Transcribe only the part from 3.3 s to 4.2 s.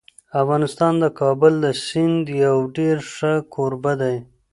کوربه دی.